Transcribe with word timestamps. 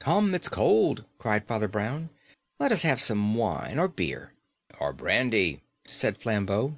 "Come, 0.00 0.34
it's 0.34 0.50
cold," 0.50 1.06
cried 1.16 1.46
Father 1.46 1.66
Brown; 1.66 2.10
"let's 2.60 2.82
have 2.82 3.00
some 3.00 3.34
wine 3.36 3.78
or 3.78 3.88
beer." 3.88 4.34
"Or 4.78 4.92
brandy," 4.92 5.62
said 5.86 6.18
Flambeau. 6.18 6.76